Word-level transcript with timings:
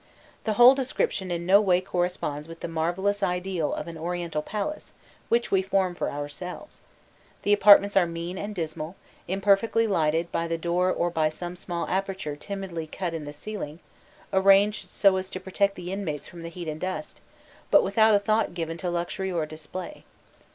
The 0.45 0.53
whole 0.53 0.73
description 0.73 1.29
in 1.29 1.45
no 1.45 1.61
way 1.61 1.79
corresponds 1.79 2.47
with 2.47 2.61
the 2.61 2.67
marvellous 2.67 3.21
ideal 3.21 3.71
of 3.71 3.87
an 3.87 3.99
Oriental 3.99 4.41
palace 4.41 4.91
which 5.29 5.51
we 5.51 5.61
form 5.61 5.93
for 5.93 6.09
ourselves: 6.09 6.81
the 7.43 7.53
apartments 7.53 7.95
are 7.95 8.07
mean 8.07 8.35
and 8.35 8.55
dismal, 8.55 8.95
imperfectly 9.27 9.85
lighted 9.85 10.31
by 10.31 10.47
the 10.47 10.57
door 10.57 10.91
or 10.91 11.11
by 11.11 11.29
some 11.29 11.55
small 11.55 11.87
aperture 11.87 12.35
timidly 12.35 12.87
cut 12.87 13.13
in 13.13 13.25
the 13.25 13.31
ceiling, 13.33 13.77
arranged 14.33 14.89
so 14.89 15.17
as 15.17 15.29
to 15.29 15.39
protect 15.39 15.75
the 15.75 15.91
inmates 15.91 16.27
from 16.27 16.41
the 16.41 16.49
heat 16.49 16.67
and 16.67 16.81
dust, 16.81 17.21
but 17.69 17.83
without 17.83 18.15
a 18.15 18.19
thought 18.19 18.55
given 18.55 18.79
to 18.79 18.89
luxury 18.89 19.31
or 19.31 19.45
display. 19.45 20.03